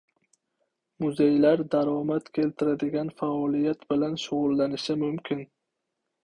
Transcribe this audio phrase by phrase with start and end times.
[1.03, 5.47] Muzeylar daromad keltiradigan faoliyat bilan shug‘ullanishi mumkin